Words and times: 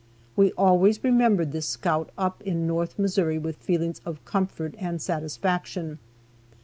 We 0.35 0.51
always 0.53 1.03
remembered 1.03 1.51
this 1.51 1.67
scout 1.67 2.09
up 2.17 2.41
in 2.41 2.65
north 2.65 2.97
Missouri 2.97 3.37
with 3.37 3.57
feelings 3.57 4.01
of 4.03 4.25
comfort 4.25 4.73
and 4.79 4.99
satisfaction. 4.99 5.99